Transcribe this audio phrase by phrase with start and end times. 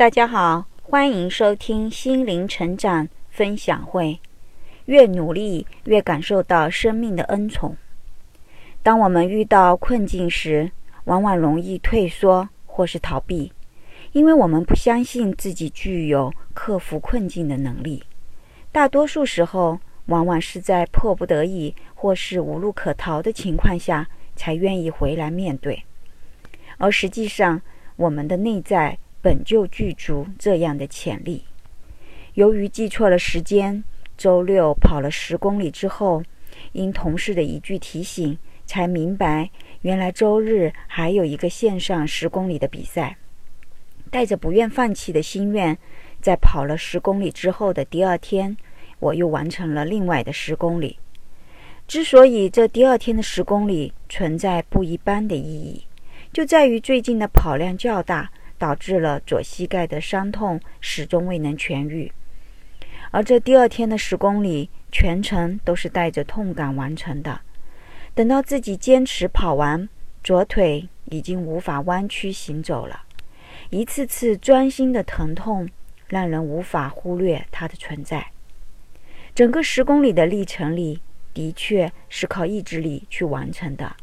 [0.00, 4.18] 大家好，欢迎收听心灵成长分享会。
[4.86, 7.76] 越努力，越感受到生命的恩宠。
[8.82, 10.72] 当我们遇到困境时，
[11.04, 13.52] 往往容易退缩或是逃避，
[14.12, 18.02] 因为我们不相信自己具有克服困境的能力。
[18.72, 25.84] 大多数时候，往往是在迫不得已或是无路可逃的情况下，才愿意回来面对。
[26.78, 27.60] 而实际上，
[27.96, 28.96] 我们的内在。
[29.22, 31.44] 本就具足这样的潜力。
[32.34, 33.82] 由于记错了时间，
[34.16, 36.22] 周六跑了十公里之后，
[36.72, 39.50] 因同事的一句提醒，才明白
[39.82, 43.16] 原来周日还有一个线上十公里的比赛。
[44.10, 45.76] 带着不愿放弃的心愿，
[46.20, 48.56] 在跑了十公里之后的第二天，
[48.98, 50.98] 我又完成了另外的十公里。
[51.86, 55.84] 之所以这第二天的十公里存在不一般的意义，
[56.32, 58.30] 就在于最近的跑量较大。
[58.60, 62.12] 导致了左膝盖的伤痛始终未能痊愈，
[63.10, 67.40] 而这第二天的十公里全程都是带着痛感完成的。
[68.14, 69.88] 等到自己坚持跑完，
[70.22, 73.04] 左腿已经无法弯曲行走了，
[73.70, 75.66] 一次次钻心的疼痛
[76.06, 78.30] 让人无法忽略它的存在。
[79.34, 81.00] 整个十公里的历程里，
[81.32, 83.96] 的确是靠意志力去完成的，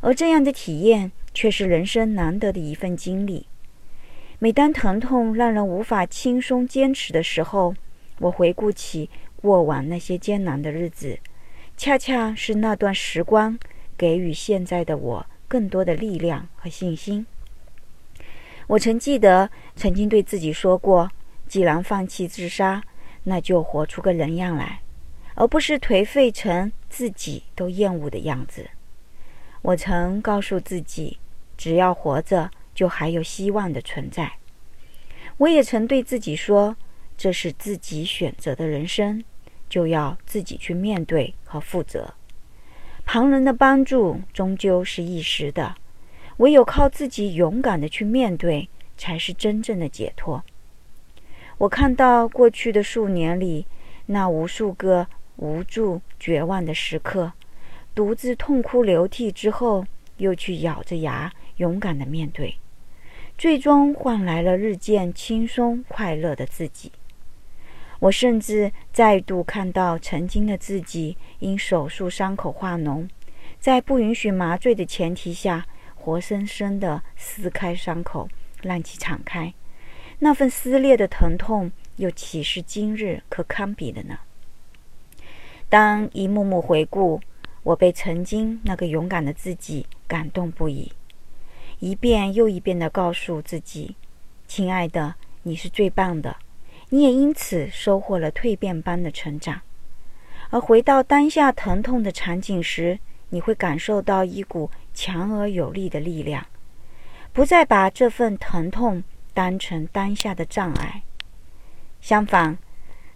[0.00, 3.46] 而这样的体验却是人生难得的一份经历。
[4.42, 7.74] 每当疼痛让人无法轻松坚持的时候，
[8.20, 11.18] 我回顾起过往那些艰难的日子，
[11.76, 13.58] 恰恰是那段时光
[13.98, 17.26] 给予现在的我更多的力量和信心。
[18.66, 21.10] 我曾记得曾经对自己说过：
[21.46, 22.82] 既然放弃自杀，
[23.24, 24.80] 那就活出个人样来，
[25.34, 28.70] 而不是颓废成自己都厌恶的样子。
[29.60, 31.18] 我曾告诉自己，
[31.58, 32.50] 只要活着。
[32.80, 34.32] 就还有希望的存在。
[35.36, 36.74] 我也曾对自己说
[37.14, 39.22] ：“这是自己选择的人生，
[39.68, 42.14] 就要自己去面对和负责。
[43.04, 45.74] 旁人的帮助终究是一时的，
[46.38, 50.42] 唯有靠自己勇敢的去面对，才是真正的解脱。”
[51.58, 53.66] 我看到过去的数年里，
[54.06, 55.06] 那无数个
[55.36, 57.34] 无助、绝望的时刻，
[57.94, 59.84] 独自痛哭流涕之后，
[60.16, 62.56] 又去咬着牙勇敢的面对。
[63.40, 66.92] 最终换来了日渐轻松快乐的自己。
[67.98, 73.08] 我甚至再度看到曾经的自己，因手术伤口化脓，
[73.58, 78.28] 在不允许麻醉的前提下，活生生的撕开伤口，
[78.60, 79.54] 让其敞开。
[80.18, 84.18] 那份撕裂的疼痛，又岂是今日可堪比的呢？
[85.70, 87.18] 当一幕幕回顾，
[87.62, 90.92] 我被曾经那个勇敢的自己感动不已。
[91.80, 93.96] 一遍又一遍地告诉自己
[94.46, 96.36] ：“亲爱的，你是最棒的。”
[96.92, 99.60] 你也因此收获了蜕变般的成长。
[100.50, 102.98] 而回到当下疼痛的场景时，
[103.28, 106.44] 你会感受到一股强而有力的力量，
[107.32, 111.02] 不再把这份疼痛当成当下的障碍。
[112.00, 112.58] 相反，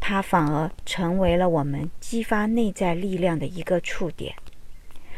[0.00, 4.34] 它反而成为了我们激发内在力量的一个触点，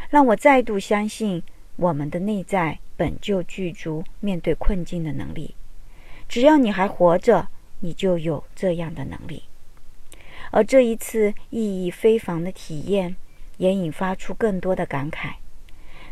[0.09, 1.41] 让我再度相信
[1.77, 2.81] 我们的内在。
[3.01, 5.55] 本就具足面对困境的能力，
[6.29, 9.45] 只要你还活着，你就有这样的能力。
[10.51, 13.17] 而这一次意义非凡的体验，
[13.57, 15.37] 也引发出更多的感慨。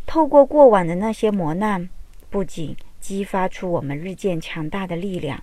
[0.06, 1.90] 透过过往的那些磨难，
[2.30, 5.42] 不仅激发出我们日渐强大的力量，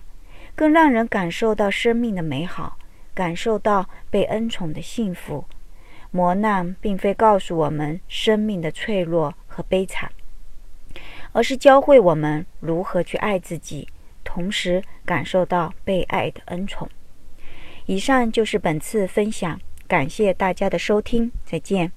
[0.56, 2.76] 更让人感受到生命的美好，
[3.14, 5.44] 感受到被恩宠的幸福。
[6.10, 10.10] 磨难并非告诉我们生命的脆弱和悲惨。
[11.36, 13.86] 而是教会我们如何去爱自己，
[14.24, 16.88] 同时感受到被爱的恩宠。
[17.84, 21.92] 以上就是本次分享，感谢大家的收听，再见。